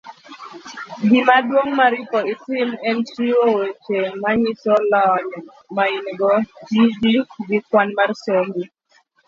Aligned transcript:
Gimaduong' 1.09 1.71
maoripo 1.77 2.19
itim 2.33 2.69
en 2.87 2.97
chiwo 3.09 3.45
weche 3.57 3.99
manyiso 4.21 4.73
lony 4.91 5.31
maingo, 5.75 6.33
tiji, 6.67 7.13
gi 7.47 7.57
kwan 7.67 7.89
mar 7.97 8.11
sombi. 8.23 8.63